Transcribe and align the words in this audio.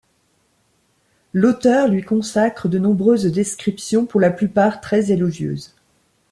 L'auteur 1.31 1.87
lui 1.87 2.01
consacre 2.01 2.67
de 2.67 2.79
nombreuses 2.79 3.27
descriptions 3.31 4.07
pour 4.07 4.19
la 4.19 4.31
plupart 4.31 4.81
très 4.81 5.11
élogieuses. 5.11 5.75